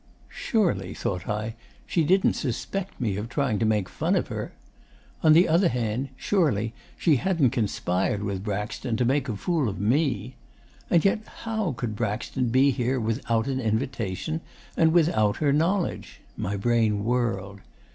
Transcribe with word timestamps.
'Surely, 0.29 0.95
thought 0.95 1.29
I, 1.29 1.53
she 1.85 2.03
didn't 2.03 2.33
suspect 2.33 2.99
me 2.99 3.17
of 3.17 3.29
trying 3.29 3.59
to 3.59 3.67
make 3.67 3.87
fun 3.87 4.15
of 4.15 4.29
her? 4.29 4.51
On 5.21 5.33
the 5.33 5.47
other 5.47 5.67
hand, 5.69 6.09
surely 6.17 6.73
she 6.97 7.17
hadn't 7.17 7.51
conspired 7.51 8.23
with 8.23 8.43
Braxton 8.43 8.97
to 8.97 9.05
make 9.05 9.29
a 9.29 9.37
fool 9.37 9.69
of 9.69 9.79
ME? 9.79 10.33
And 10.89 11.05
yet, 11.05 11.21
how 11.43 11.73
could 11.73 11.95
Braxton 11.95 12.47
be 12.49 12.71
here 12.71 12.99
without 12.99 13.45
an 13.45 13.59
invitation, 13.59 14.41
and 14.75 14.91
without 14.91 15.37
her 15.37 15.53
knowledge? 15.53 16.19
My 16.35 16.57
brain 16.57 17.03
whirled. 17.03 17.59